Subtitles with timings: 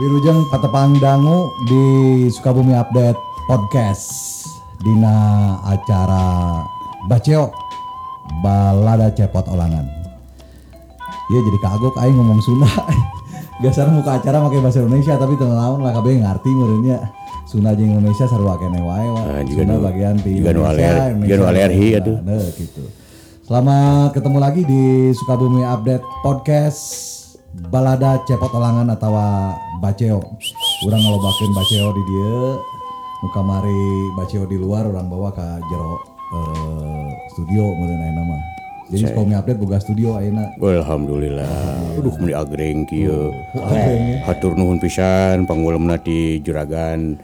[0.00, 1.84] Wilujeng Patepang Dangu di
[2.32, 4.08] Sukabumi Update Podcast
[4.80, 6.64] Dina acara
[7.04, 7.52] Baceo
[8.40, 9.84] Balada Cepot Olangan
[11.28, 12.72] Iya jadi kagok aing ngomong Sunda
[13.60, 16.98] Biasanya muka acara pakai bahasa Indonesia tapi tenang lah kabeh ngarti meureunnya
[17.44, 19.20] Sunda jeung Indonesia sarua kene wae wa.
[19.36, 22.16] Ah, juga Sunda nu- bagian ti juga Indonesia, Indonesia juga alergi atuh.
[22.24, 22.82] Nah, gitu.
[23.42, 27.19] Selamat ketemu lagi di Sukabumi Update Podcast
[27.50, 29.18] Balada Cepot Olangan atau
[29.82, 30.22] Baceo.
[30.86, 32.38] Urang ngalobakeun Baceo di dia.
[33.20, 33.82] Nu kamari
[34.14, 35.98] Baceo di luar orang bawa ke jero
[36.30, 38.42] eh, studio ayeuna mah.
[38.90, 40.46] Jadi Sukabumi Update boga studio ayeuna.
[40.62, 41.98] Alhamdulillah.
[41.98, 43.34] Aduh meni agreng kieu.
[43.54, 47.18] Agreng, Hatur nuhun pisan panggulumna ti juragan.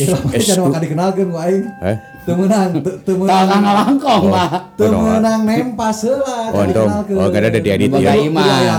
[0.00, 1.64] Ya maka dikenalkeun ku aing.
[1.86, 1.96] Eh?
[2.28, 3.76] Teu- teu Tangan meunang.
[3.80, 4.50] langkong lah.
[4.76, 6.38] Teu meunang nempas heula.
[6.52, 6.90] Oh, entong.
[7.16, 8.12] Oh, kada ada diedit ya.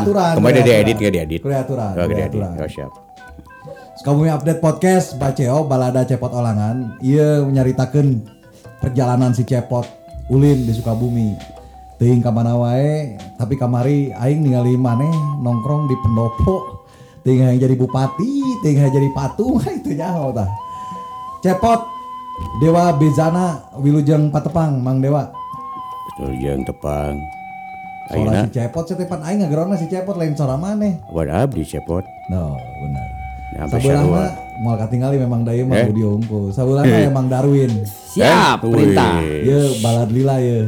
[0.01, 0.33] aturan.
[0.37, 0.81] Kemarin ada aturan.
[0.85, 1.39] edit nggak diedit?
[1.41, 1.91] Kudu aturan.
[1.97, 2.29] Oh, kudu ada edit.
[2.29, 2.51] aturan.
[2.61, 2.91] Oh, siap.
[3.99, 8.23] Sukabumi Update Podcast Baceo Balada Cepot Olangan Ia menyaritakan
[8.79, 9.83] perjalanan si Cepot
[10.31, 11.35] Ulin di Sukabumi
[11.99, 15.11] Ting kamana wae Tapi kamari Aing ningali maneh
[15.43, 16.87] nongkrong di pendopo
[17.27, 20.47] Ting yang jadi bupati Ting yang jadi patung Itu nyaho tah
[21.43, 21.98] Cepot
[22.57, 25.31] Dewa Bezana Wilujeng Patepang Mang Dewa
[26.35, 27.15] yang tepang.
[28.09, 32.03] Ayeuna si Cepot Setepan Aing ngagerona si Cepot lain sora maneh wad abdi cepot.
[32.27, 33.07] No benar
[33.49, 34.03] Ya, sarua.
[34.05, 35.87] mah Mau katingali memang daya mah Eh?
[35.87, 39.17] Budi Unggul Sabelah mah emang Darwin Siap, Eh, perintah.
[39.23, 40.67] Ya balad lila ya.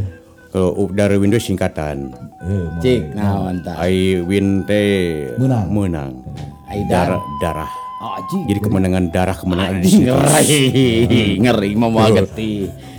[0.49, 2.09] Kalau u- dari Windows singkatan.
[2.41, 3.75] Eh, Cik, nah mantap.
[3.81, 5.67] I win teh Menang.
[5.67, 6.11] menang.
[6.67, 7.19] Aidan.
[7.39, 7.71] Darah
[8.01, 8.39] Ji.
[8.49, 10.09] Jadi kemenangan darah kemenangan ada di situ.
[10.09, 10.63] Ngeri,
[11.37, 12.51] ngeri mau ngerti.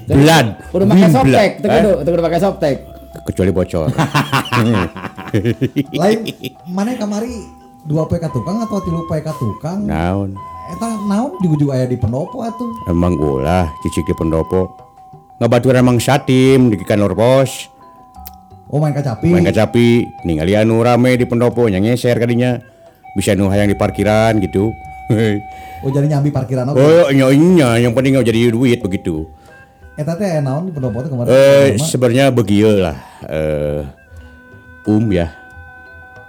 [0.07, 0.47] Blood.
[0.75, 2.77] Udah pakai softtek, kudu, tuh kudu pakai softtek.
[3.23, 3.87] Kecuali bocor.
[6.01, 6.19] Lain
[6.69, 7.35] mana kamari
[7.87, 9.87] dua PK tukang atau tilu PK tukang?
[9.87, 10.35] Naon.
[10.73, 12.71] Eta naon juga juga aya di pendopo atuh.
[12.89, 14.71] Emang ulah cicik di pendopo.
[15.43, 17.71] Ngabaturan emang satim di kantor pos.
[18.73, 19.29] Oh main kacapi.
[19.29, 22.57] Main kacapi, ningali anu rame di pendopo nya ngeser kadinya.
[23.13, 24.73] Bisa nu hayang di parkiran gitu.
[25.83, 26.79] Oh jadi nyambi parkiran oke.
[26.79, 29.27] oh nya nya yang penting nggak jadi duit begitu.
[29.99, 31.29] Teh aya naon di pendopo kemarin.
[31.29, 32.97] Eh sebenarnya begitu lah.
[33.27, 33.83] Eh
[34.89, 35.35] um ya.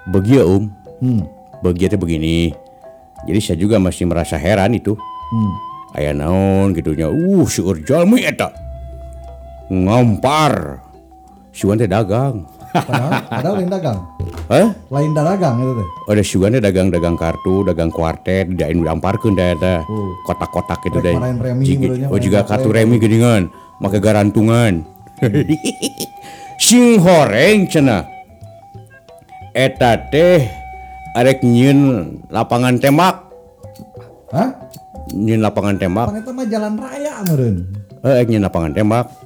[0.09, 0.63] Begitu um.
[0.99, 1.23] Hmm.
[1.61, 2.51] Begitu begini.
[3.23, 4.97] Jadi saya juga masih merasa heran itu.
[4.97, 5.53] Hmm.
[5.95, 7.07] Aya naon gitunya.
[7.07, 8.50] Uh si Urjalmi eta.
[9.69, 10.81] Ngampar.
[11.53, 12.50] Si teh dagang.
[12.73, 14.00] Padahal, padahal lain dagang.
[14.50, 14.67] Hah?
[14.89, 15.88] Lain dagang itu teh.
[16.09, 19.75] Ada si teh dagang-dagang kartu, dagang kuartet, dain diamparkeun da eta.
[20.25, 21.16] Kotak-kotak itu Rek deh.
[22.09, 24.81] Oh juga kartu remi geuningan, make garantungan.
[26.66, 28.09] Sing horeng cenah.
[29.53, 30.50] Eta teh
[31.13, 33.22] arek nyieun lapangan tembak,
[34.33, 34.50] Hah?
[35.13, 36.09] nyieun lapangan tembak.
[36.09, 37.57] Pan eta mah jalan raya meureun.
[38.01, 39.22] Eh, nyieun lapangan tembak.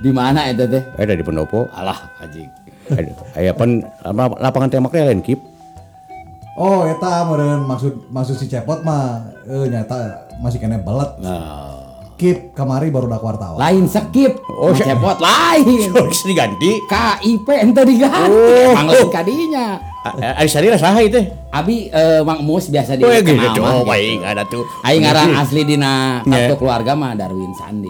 [0.00, 0.82] Di mana itu teh?
[0.96, 1.68] Ada di pendopo.
[1.70, 2.48] Alah, anjing.
[2.88, 5.38] Ada aya pan apa, lapangan tembaknya lain kip.
[6.56, 9.96] Oh eta meureun maksud maksud si Cepot mah eh nyata
[10.38, 11.08] masih kena belet.
[11.20, 11.78] Nah,
[12.16, 13.56] Kip kamari baru dak wartawan.
[13.56, 14.44] lain skip.
[14.44, 15.88] Oh, Oh, si- cepot lain.
[15.94, 16.76] Terus diganti.
[16.84, 18.28] KIP ente diganti.
[18.28, 18.76] Oh.
[18.76, 19.80] Emang lain kadinya.
[20.36, 21.16] Ari sadira saha itu?
[21.48, 24.64] Abi eh, Mang Mus biasa di Oh ya gitu, oh baik ada tuh.
[24.80, 26.48] Aing ngaran asli dina Ya.
[26.48, 27.88] kartu keluarga mah Darwin Sandi.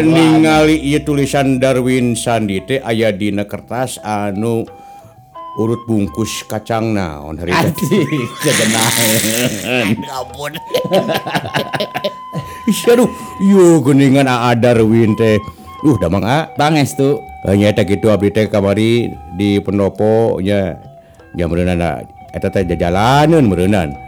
[0.00, 4.64] ningali tulisan Darwin Sandi teh aya dina kertas anu
[5.58, 7.36] urut bungkus kacang naon
[13.42, 15.36] Yuuhningan Darwin teh.
[15.78, 16.26] Uh damang
[16.58, 16.98] banges
[17.46, 20.74] eta eh, kitu abdi teh kamari di pendoponya
[21.38, 22.02] jam merenan
[22.34, 24.07] eta teh jajalaneun meureunan.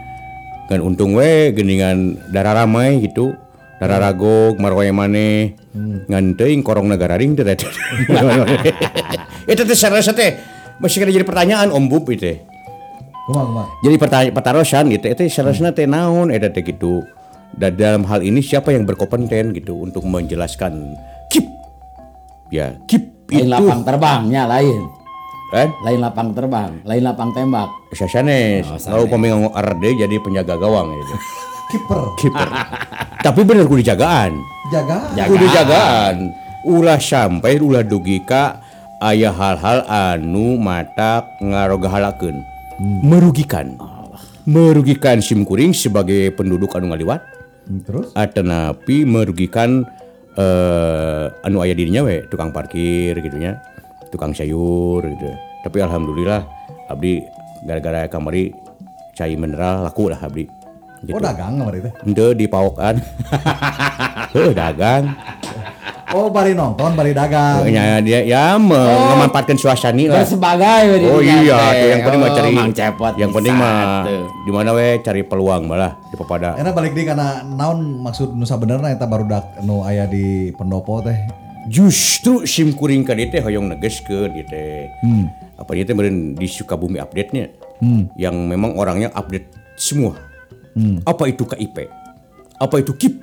[0.71, 3.35] Kan untung we geuningan darah ramai gitu.
[3.75, 5.59] Darah ragog marwae maneh.
[6.07, 7.59] Ngan teuing korong negara ring eta.
[9.51, 10.39] Eta teh sarasa teh
[10.79, 12.39] masih kada jadi pertanyaan Om Bub itu.
[13.83, 17.03] Jadi pertanyaan petarosan gitu, itu sarasna teh naon eta teh gitu.
[17.51, 20.95] Dan dalam hal ini siapa yang berkompeten gitu untuk menjelaskan
[21.27, 21.43] kip.
[22.47, 25.00] Ya, kip Lain itu lapang terbangnya lain.
[25.51, 25.67] Kan?
[25.83, 27.69] Lain lapang terbang, lain lapang tembak.
[27.91, 31.15] Sasanes, Oh, lalu pemegang RD jadi penjaga gawang gitu.
[31.71, 32.01] Kiper.
[32.19, 32.49] Kiper.
[33.25, 34.35] Tapi bener kudu jagaan.
[34.71, 35.11] Jaga.
[35.13, 35.27] Jaga.
[35.27, 36.15] Kudu jagaan.
[36.63, 38.59] Ulah sampai ulah dugi ka
[38.99, 42.43] aya hal-hal anu mata ngarogahalakeun.
[43.01, 43.79] Merugikan.
[44.43, 47.21] Merugikan sim kuring sebagai penduduk anu ngaliwat.
[47.69, 48.07] Hmm, Terus?
[48.13, 49.85] Atanapi merugikan
[50.33, 53.59] eh anu aya dirinya we tukang parkir gitu nya
[54.11, 55.31] tukang sayur gitu
[55.63, 56.43] tapi alhamdulillah
[56.91, 57.23] abdi
[57.63, 58.51] gara-gara kamari
[59.15, 60.61] cai mineral laku lah abdi
[61.05, 61.17] gitu.
[61.17, 61.93] Oh dagang kemarin teh.
[62.05, 62.95] Ente di pawokan.
[64.33, 65.09] Heuh dagang.
[66.11, 67.63] Oh bari nonton, bari dagang.
[67.71, 70.21] Ya dia ya memanfaatkan suasana lah.
[70.21, 73.55] Bersebagai we di Oh iya, tuh yang penting mah Oh, cari Mang Cepot yang penting
[73.55, 74.03] mah
[74.43, 76.59] di mana we cari peluang malah di papada.
[76.59, 80.99] Enak balik di karena naon maksud nusa benerna eta baru dak nu aya di pendopo
[80.99, 81.15] teh.
[81.69, 84.89] Justru sim kuring ka dieu teh hoyong negeskeun dieu teh.
[85.59, 87.53] Apa dia teh meureun di Sukabumi update-nya.
[88.17, 90.17] Yang memang orangnya update semua.
[91.05, 91.89] Apa itu KIP?
[92.57, 93.15] Apa itu KIP?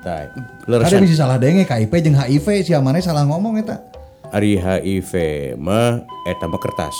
[0.00, 0.32] Tah,
[0.64, 3.84] Ada bisa salah denge KIP jeung HIV sia maneh salah ngomong eta.
[4.32, 5.12] Ari HIV
[5.60, 6.96] mah eta mah kertas.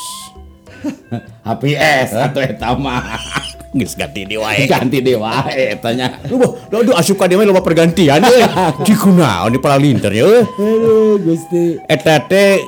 [1.49, 3.05] HPS atau eta mah.
[3.71, 4.67] Geus ganti di wae.
[4.67, 6.19] Ganti deh wae tanya.
[6.27, 8.43] Lu bah, aduh asup ka dieu mah loba pergantian euy.
[8.83, 10.43] Di kunaon di palalinter ya euy.
[10.43, 11.79] Aduh Gusti.
[11.87, 12.59] Eta teh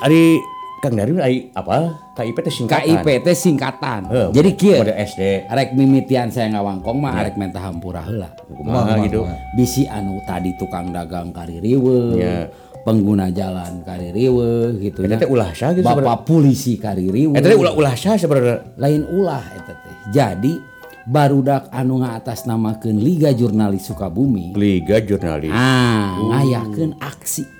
[0.00, 0.40] ari
[0.76, 2.00] Kang Darwin ari apa?
[2.16, 2.84] KIP teh singkatan.
[2.84, 4.00] KIP teh singkatan.
[4.08, 4.80] Heuh, Jadi kieu.
[4.80, 5.48] pada SD.
[5.48, 8.32] Arek mimitian saya ngawangkong mah arek menta hampura heula.
[8.48, 9.24] Kumaha gitu.
[9.52, 11.96] Bisi anu tadi tukang dagang kaririwe.
[12.16, 12.48] Ya.
[12.86, 15.02] Pengguna jalan kaririwe gitu.
[15.02, 17.34] Teh ulah sa gitu Bapak polisi kaririwe.
[17.34, 18.78] Eta teh ulah-ulah sa sebenarnya.
[18.78, 19.94] lain ulah eta teh.
[20.14, 20.54] Jadi
[21.02, 24.54] barudak anu ngaatasnamakeun Liga Jurnalis Sukabumi.
[24.54, 25.50] Liga Jurnalis.
[25.50, 27.58] Ah, ngayakeun aksi.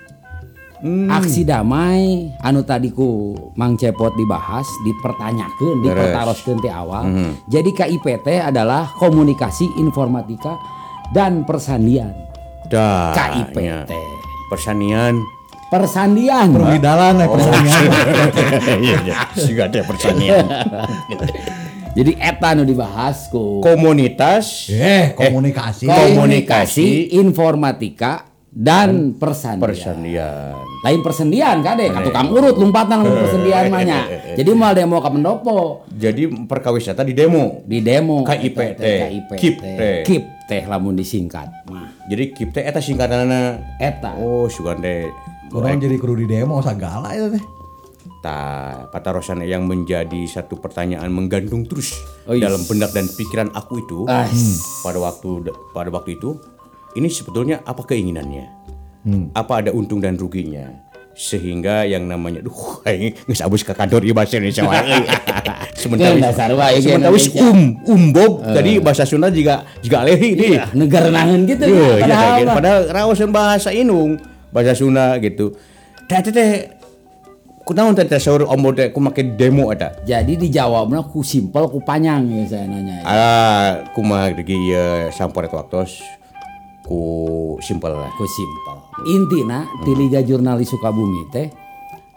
[1.11, 7.33] Aksi damai anu tadi ku Mang Cepot dibahas, dipertanyakeun, dipertaroskeun ti awal.
[7.49, 10.53] Jadi KIPT adalah komunikasi informatika
[11.11, 12.13] dan persandian.
[12.69, 13.15] Dah.
[13.15, 13.57] KIPT.
[13.89, 14.16] nya.
[14.47, 15.15] Persanian.
[15.67, 16.55] Persandian.
[16.55, 17.81] Di dalan eh persaingan.
[18.79, 19.15] Iya, iya.
[19.35, 20.47] Siga teh persanian.
[21.97, 25.89] Jadi eta anu dibahas ku Komunitas Eh, komunikasi.
[25.89, 28.23] komunikasi informatika
[28.57, 29.61] dan persandian.
[29.61, 30.57] persandian.
[30.81, 33.99] Lain persendian kade, ka tukang urut lompatan lamun persendian mah nya.
[34.37, 35.85] Jadi mal demo ka pendopo.
[35.93, 37.61] Jadi perkawisata di demo.
[37.69, 38.99] di demo KIP teh.
[39.29, 40.01] KIP teh.
[40.01, 43.61] KIP teh lamun disingkat mah Jadi KIP teh eta singkatanana.
[43.77, 45.05] eta Oh, sugan teh.
[45.47, 47.43] Kurang jadi kudu di demo sagala itu teh.
[48.17, 48.39] Ta,
[48.89, 51.93] patarosan yang menjadi satu pertanyaan menggantung terus
[52.25, 52.49] Oh, yes.
[52.49, 54.09] dalam benak dan pikiran aku itu
[54.81, 56.33] pada waktu pada waktu itu
[56.97, 58.45] ini sebetulnya apa keinginannya?
[59.31, 60.67] Apa ada untung dan ruginya?
[61.13, 62.53] Sehingga yang namanya duh
[62.85, 65.01] ini geus abus ke kantor ieu bahasa Indonesia wae
[65.73, 71.49] sementara sementara wis um umbob tadi bahasa Sunda juga juga alehi nih Iya, negara nangen
[71.49, 72.45] gitu Iya, ya, iya, padahal gitu.
[72.45, 72.55] mah.
[72.61, 74.21] padahal raosan bahasa Inung,
[74.53, 75.57] bahasa Sunda gitu.
[76.05, 76.49] Teh teh
[77.65, 79.97] kunaon teh saur ombo teh ku make demo eta.
[80.05, 83.03] jadi dijawabnya ku simpel ku panjang ya saya nanya ya.
[83.09, 83.67] Ah,
[83.97, 85.97] kumaha degi ieu samporet waktos
[86.87, 87.03] ku
[87.59, 88.09] simpel lah.
[88.15, 88.77] ku simpel.
[89.11, 91.51] Intina di Liga Jurnalis Sukabumi teh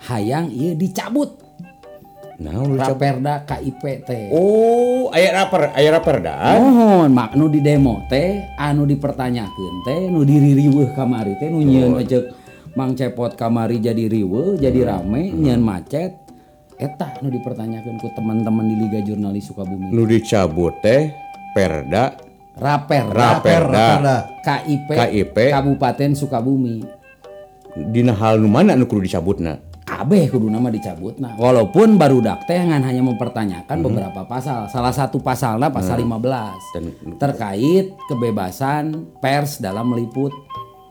[0.07, 1.37] hayang ieu dicabut.
[2.41, 4.33] Nah, Raperda KIP teh.
[4.33, 6.57] Oh, aya rapper, aya rapper dah.
[6.57, 12.01] Mohon mak nu di demo teh anu dipertanyakeun teh nu diririweuh kamari teh nu nyieun
[12.01, 12.41] ojek
[12.79, 16.17] Mang Cepot kamari jadi riweuh jadi rame nyieun macet.
[16.81, 19.93] Eta nu dipertanyakeun ku teman-teman di Liga Jurnalis Sukabumi.
[19.93, 21.13] Nu dicabut teh
[21.53, 24.17] Perda Raperda Raperda Raperda.
[24.43, 25.37] KIP, KIP.
[25.53, 26.83] Kabupaten Sukabumi.
[27.95, 29.71] Dina hal nu mana nu kudu dicabutna.
[29.91, 31.35] kabeh kudu nama dicabut nah.
[31.35, 34.71] Walaupun barudak teh ngan hanya mempertanyakan beberapa pasal.
[34.71, 40.31] Salah satu pasalnya pasal 15 Dan- terkait kebebasan pers dalam meliput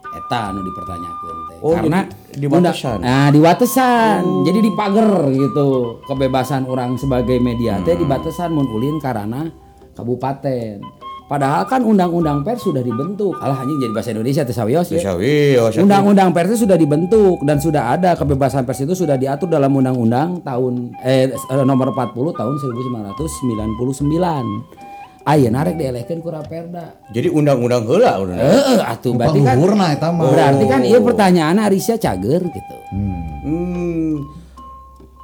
[0.03, 1.57] eta anu dipertanyakan teh.
[1.63, 6.03] Oh, karena di unda- nah di batasan jadi di pagar gitu.
[6.03, 9.47] Kebebasan orang sebagai media teh di batasan mun ulin karena
[9.95, 10.83] kabupaten
[11.29, 14.97] padahal kan undang-undang pers sudah dibentuk alah anjing jadi bahasa Indonesia teh sawios ya.
[14.97, 15.77] Bisa wios.
[15.77, 20.41] Undang-undang pers itu sudah dibentuk dan sudah ada kebebasan pers itu sudah diatur dalam undang-undang
[20.41, 24.89] tahun eh eh, nomor 40 tahun 1999.
[25.29, 27.05] Ayeuna narek dielehkeun ku Raperda.
[27.13, 28.33] Jadi undang-undang heula udah.
[28.33, 29.93] Heeh atuh berarti kan mah.
[30.25, 32.75] berarti kan ieu pertanyaan Arisya cager gitu.
[32.89, 34.25] Hmm.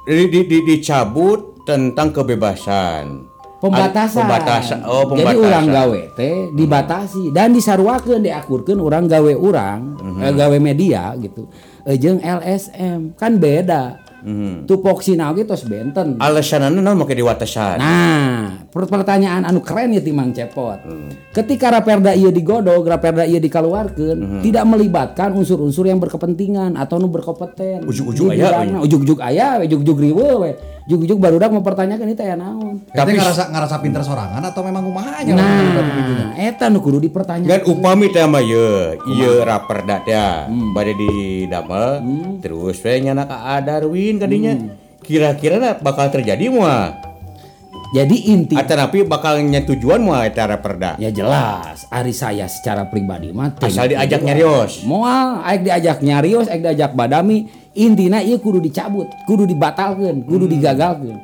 [0.06, 3.34] Di, di, di, dicabut tentang kebebasan.
[3.68, 4.22] Pembatasan.
[4.22, 4.78] Pembatasan.
[4.82, 5.42] Oh, Jadi pembatasan.
[5.42, 10.20] urang gawe teh dibatasi dan disaruakeun diakurkeun urang gawe urang, Mhm.
[10.20, 11.50] eh, gawe media gitu.
[11.82, 14.02] Eh, jeung LSM kan beda.
[14.16, 14.66] Mhm.
[14.66, 16.18] Tupoksina oge tos benten.
[16.18, 17.78] Alasanana naon make diwatesan.
[17.78, 20.82] Nah, per- pertanyaan anu keren ya Timang Cepot.
[20.82, 21.14] Hmm.
[21.30, 24.42] Ketika Raperda ieu digodog, Raperda ieu dikaluarkeun, Hmm.
[24.42, 27.86] tidak melibatkan unsur-unsur yang berkepentingan atau nu berkompeten.
[27.86, 30.50] Ujug-ujug Di aya, Ujug-ujug aya, ujug-ujug riweuh we.
[30.86, 32.78] Ujug-ujug barudak mempertanyakan itu ya naon.
[32.94, 37.66] Tapi ngerasa ngerasa pinter sorangan atau memang kumaha aja Nah, eta nu kudu Kan dipertanyakan.
[37.66, 40.14] upami teh mah ye, ieu raperda teh
[40.70, 41.10] bade di
[41.50, 42.06] damel
[42.38, 44.54] terus we nyana ka Darwin kadinya.
[45.02, 47.15] Kira-kira na bakal terjadi mah
[47.94, 50.98] Jadi inti Atau tapi bakal tujuan mau eta raperda.
[50.98, 54.82] ya jelas Ari saya secara pribadi mah Asal diajak nyarios.
[54.82, 60.54] Moal aek diajak nyarios, aek diajak badami, intina ieu kudu dicabut, kudu dibatalkeun, kudu Hmm.
[60.58, 61.18] digagalkeun.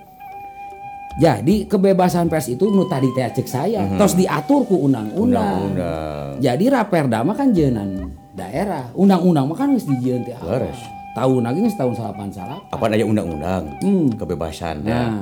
[1.12, 5.76] Jadi kebebasan pers itu nu tadi teh cek saya, tos diatur ku undang-undang.
[5.76, 6.40] Hmm.
[6.40, 10.32] Jadi raperda mah kan jeunan daerah, undang-undang mah kan geus dijieun teh.
[11.12, 12.72] Tahun lagi geus tahun 88.
[12.72, 13.76] Apa aja undang-undang
[14.16, 15.20] kebebasan ya.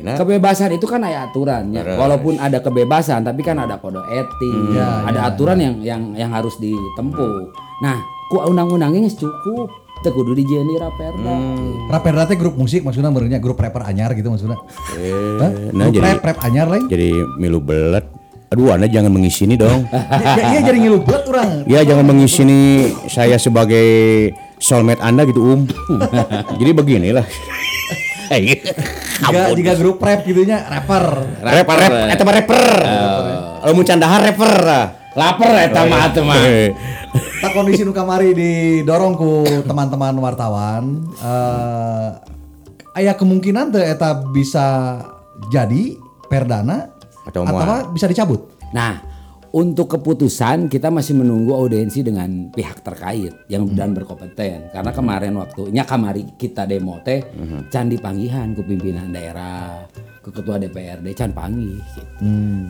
[0.00, 0.16] Nah.
[0.16, 1.84] Kebebasan itu kan ada aturannya.
[1.84, 1.98] Beres.
[2.00, 7.52] Walaupun ada kebebasan, tapi kan ada kode etik, ada aturan yang yang yang harus ditempuh.
[7.84, 8.00] Nah,
[8.32, 9.68] ku undang-undangnya cukup.
[9.98, 11.34] Teu kudu dijieun di raperda.
[11.90, 14.54] Raperda teh grup musik maksudnya merenya grup rapper anyar gitu maksudnya.
[14.94, 16.86] Eh, nah grup jadi rap rap anyar lain.
[16.86, 18.06] jadi milu belet.
[18.54, 19.90] Aduh, Anda jangan mengisi ini dong.
[20.38, 21.66] ya, iya jadi ngilu buat orang.
[21.66, 22.60] Ya jangan mengisi ini
[23.10, 24.30] saya sebagai
[24.62, 25.66] soulmate Anda gitu, Um.
[26.62, 27.26] jadi beginilah.
[28.28, 28.60] Eh,
[29.18, 31.04] Jika, jika grup rap gitunya rapper.
[31.40, 32.66] rap rap eta mah rapper.
[33.58, 34.52] Kalau mau candahar rapper.
[34.62, 34.86] lah.
[35.12, 36.36] Laper eta mah atuh mah.
[36.38, 36.70] Eh,
[37.38, 39.30] Tak kondisi nu kamari didorong ku
[39.64, 41.02] teman-teman wartawan.
[41.16, 42.08] eh
[42.94, 44.98] aya kemungkinan teh eta bisa
[45.48, 45.94] jadi
[46.26, 46.90] perdana
[47.24, 47.90] Atau moal.
[47.90, 48.50] bisa dicabut.
[48.70, 48.98] Nah,
[49.52, 54.68] untuk keputusan kita masih menunggu audiensi dengan pihak terkait yang dan berkompeten.
[54.72, 57.24] Karena kemarin waktunya kamari kita demo teh
[57.72, 59.88] can dipanggihan ke pimpinan daerah,
[60.20, 61.80] ke ketua DPRD can panggih.
[61.80, 62.02] gitu.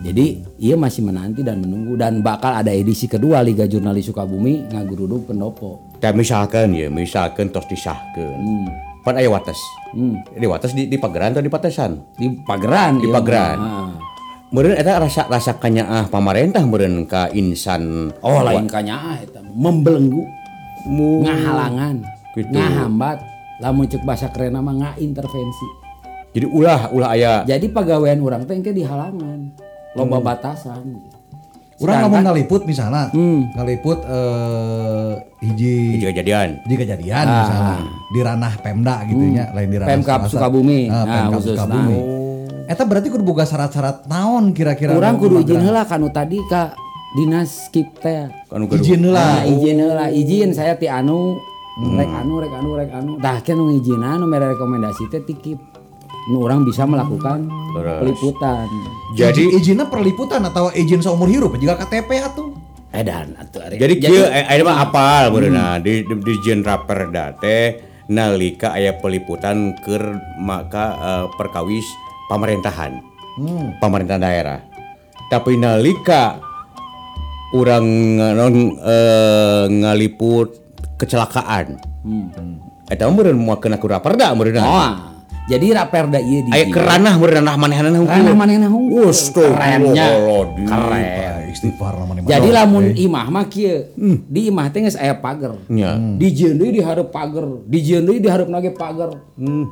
[0.07, 0.25] Jadi
[0.63, 5.91] ia masih menanti dan menunggu dan bakal ada edisi kedua Liga Jurnalis Sukabumi ngaguruduk pendopo.
[5.99, 8.71] Dan misalkan ya, misalkan tos disahkeun.
[9.03, 9.59] Pan aya wates.
[10.35, 11.91] Di wates di, di pageran atau di patesan?
[12.19, 12.99] Di Pageran.
[12.99, 13.57] Di ieu Pageran.
[13.59, 14.08] mah.
[14.49, 14.73] Ah.
[14.75, 20.25] Eta rasa rasa kanyaah pamarentah meureun ka insan Oh lain kanyaah eta membelenggu.
[20.81, 22.01] mu ngahalangan
[22.31, 22.49] Gitu.
[22.49, 23.19] ngahambat
[23.59, 25.67] lamun cek bahasa keren mah ngaintervensi
[26.31, 29.51] jadi ulah ulah aya jadi pegawaian orang teh engke dihalangan
[29.91, 31.03] loba batasan
[31.79, 33.47] Orang ngomong ngaliput misalnya, Hmm.
[33.53, 37.75] ngaliput eh hiji jika kejadian hiji kejadian misalnya
[38.05, 39.95] di ranah Pemda gitu nya, lain di ranah Ah.
[39.95, 40.03] Hmm.
[40.03, 40.35] Pemkab swasta.
[40.43, 40.79] Sukabumi.
[40.85, 41.55] Ah, Nah, Pemkab khususna.
[41.63, 41.97] Sukabumi.
[42.69, 46.77] Eta berarti kudu boga syarat-syarat naon kira-kira orang nu kudu izin heula kanu tadi ka
[47.17, 48.29] dinas skip teh.
[48.45, 48.77] Kan gaduh.
[48.77, 49.41] Izin lah.
[49.41, 50.05] Nah, izin heula.
[50.13, 51.33] Izin saya ti anu
[51.97, 53.11] rek anu rek anu rek anu.
[53.17, 55.57] Tah kan nu izin anu mere rekomendasi teh ti kip
[56.29, 58.69] nu orang bisa melakukan peliputan.
[59.17, 62.49] Jadi Izin- izinnya perliputan atau izin seumur hidup juga KTP atuh.
[62.89, 63.77] edan atuh ari.
[63.77, 67.77] jadi kieu aya mah apal meureunna di di, di Jen Raperda teh
[68.09, 71.85] nalika aya peliputan keur maka eh, perkawis
[72.29, 73.01] pemerintahan.
[73.81, 74.59] Pemerintahan daerah.
[75.33, 76.37] Tapi nalika
[77.57, 77.85] orang
[78.37, 80.49] non eh, ngaliput
[81.01, 81.81] kecelakaan.
[82.89, 84.63] Eta mah meureun moal kena ku Raperda meureunna.
[84.65, 85.08] Oh
[85.49, 89.09] jadi raperda ieu di aya keranah meureun ranah manehna Ranah manehna hungkul.
[89.09, 90.07] Kerennya.
[90.69, 91.49] Keren.
[91.49, 92.29] Istighfar namanya.
[92.29, 93.89] Jadi lamun imah mah kieu.
[94.29, 95.57] Di imah teh geus aya pager.
[95.65, 95.97] Nya.
[95.97, 99.09] Di jieun deui dihareup pager, di jieun deui dihareup nage pager.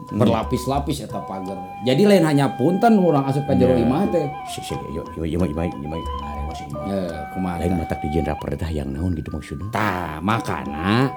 [0.09, 1.57] Berlapis-lapis eta pager.
[1.85, 4.25] Jadi lain hanya punten urang asup ka jero imah teh.
[4.49, 8.89] Si si yo yo yo are masih Eh, kumaha lain matak di jenderal perintah yang
[8.89, 11.11] naon gitu maksudnya Tah, makana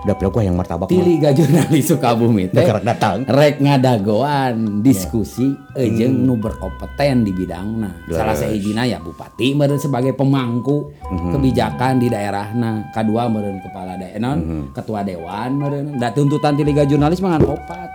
[0.00, 3.28] udah pernah gua yang martabak di Liga Jurnalis Sukabumi teh Gerak datang.
[3.28, 8.08] rek ngadagoan diskusi ejeung nu berkompeten di bidangna.
[8.08, 12.88] Salah sahijina ya bupati meureun sebagai pemangku kebijakan di daerahna.
[12.90, 14.40] Kadua meureun kepala daerah,
[14.72, 16.00] ketua dewan meureun.
[16.00, 17.88] Da tuntutan di Liga Jurnalis mangan opat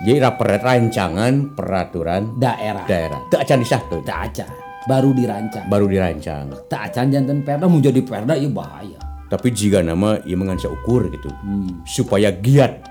[0.00, 2.88] jadi rapor rancangan peraturan daerah.
[2.88, 4.46] daerah teu acan disahkeun Tak aca
[4.88, 5.68] baru dirancang.
[5.68, 8.96] baru dirancang Tak acan janten perda mau jadi perda ieu bahaya.
[9.30, 11.30] Tapi jika nama ieu mengansa ukur gitu
[11.86, 12.82] supaya giat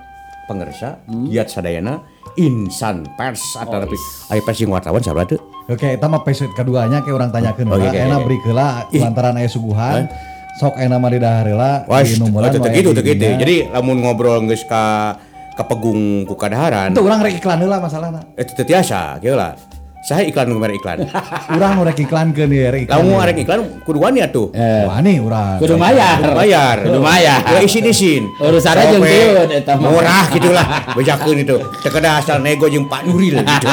[0.47, 2.01] pengersa giat sadayana
[2.39, 3.99] insan pers atau tapi
[4.31, 5.37] aya pers yang wartawan salah tuh
[5.69, 8.25] Oke, eta mah episode keduanya kayak orang tanyakeun Oke, okay, oke, enak oke.
[8.25, 10.09] beri keula lantaran aya suguhan.
[10.57, 13.25] Sok enak mah di tetep wae gitu, gitu.
[13.37, 15.13] Jadi lamun ngobrol geus ka
[15.53, 18.25] kepegung ku kadaharan, Itu orang rek iklan heula masalahna.
[18.33, 19.53] eh teu tiasa kieu lah.
[19.99, 21.03] Saya iklan nomor iklan.
[21.55, 23.03] Urang nu rek iklankeun ya, rek iklan.
[23.03, 24.47] Lamun iklan kudu wani atuh.
[24.55, 25.59] Wah, nih urang.
[25.59, 26.23] Kudu bayar.
[26.23, 26.75] Kudu bayar.
[26.87, 27.39] Kudu bayar.
[27.43, 28.23] Ya isin-isin.
[28.39, 29.91] Urusanna jeung Sope, dieu eta mah.
[29.91, 30.67] Murah gitulah.
[30.95, 31.57] Bejakeun itu.
[31.83, 33.67] Teu kada asal nego jeung Pak Nuril gitu.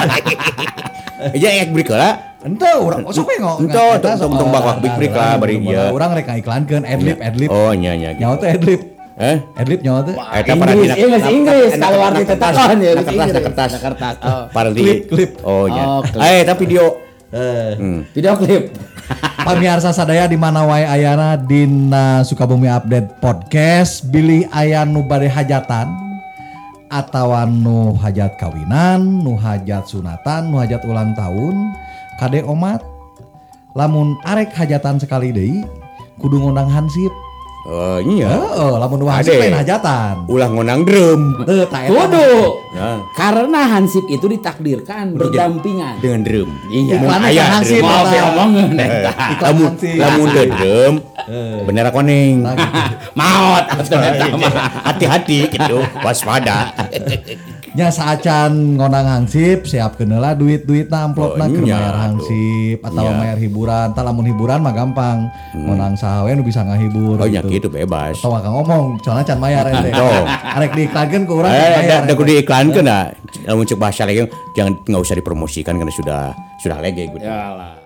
[1.37, 2.15] Eja ek beri lah.
[2.47, 3.57] Ente urang oh, sok we ngok.
[3.67, 5.95] Ento, tong- tong- bakwak brik-brik lah, bari ieu.
[5.95, 7.49] Urang rek iklankeun adlib adlib.
[7.51, 8.23] Oh nya nya gitu.
[8.27, 8.96] Nyawa teh adlib.
[9.17, 9.37] Eh?
[9.57, 10.15] Adlib nyawa teh.
[10.15, 11.73] Eta para Inggris, dina- iya geus Inggris.
[11.81, 13.71] Kalau arti tetakan ya kertas, kertas.
[13.81, 14.15] Kertas.
[14.21, 14.45] Oh.
[14.53, 15.31] Para di Klip, klip.
[15.41, 15.65] Oh.
[15.73, 16.21] Oh, klip.
[16.21, 16.85] Eh tapi video
[18.13, 18.77] Video klip.
[19.47, 25.87] Pamiarsa sadaya di mana wae ayana dina Sukabumi Update Podcast bilih aya nu bade hajatan
[26.91, 31.75] atau nu hajat kawinan nu hajat sunatan nu hajat ulang tahun
[32.19, 32.83] kade omat
[33.75, 35.63] lamun arek hajatan sekali deui
[36.19, 37.11] kudu ngundang hansip
[37.67, 38.31] Oh iya.
[38.31, 39.35] Heeh, lamun Ade.
[39.43, 41.35] lain hajatan Ulah ngonang drum.
[41.43, 41.91] Eta.
[41.91, 42.31] Kudu.
[42.79, 45.99] Nah, Karena Hansip itu ditakdirkan berdampingan.
[45.99, 46.49] dengan drum.
[46.71, 47.03] Iya.
[47.03, 47.83] Kan hansip.
[47.83, 48.23] Mau eta.
[48.31, 49.03] omongin Eh.
[49.35, 49.55] Iklan
[49.99, 50.95] Lamun lamun drum,
[51.67, 52.47] bener koneng.
[53.19, 54.55] Maot atuh eta mah.
[54.87, 56.71] Hati-hati gitu, waspada.
[57.77, 62.01] nya saacan ngonang hansip siapkeun heula duit-duit na amplopna Oh, keur iya, mayar tuh.
[62.01, 63.13] hansip atau Iya.
[63.15, 67.45] mayar hiburan tah lamun hiburan mah gampang ngonang saha we nu bisa ngahibur Oh gitu.
[67.45, 68.17] nya gitu bebas.
[68.19, 69.93] Tawa kang ngomong, soalnya can mayar ente.
[70.57, 71.85] Arek diiklankeun ke urang can Eh, mayar.
[71.85, 72.13] ada ente.
[72.17, 73.05] kudu iklankeun nah.
[73.45, 76.21] Lamun cek bahasa lagi jangan nggak usah dipromosikan karena sudah
[76.59, 77.21] sudah lege gitu.
[77.21, 77.86] Yalah.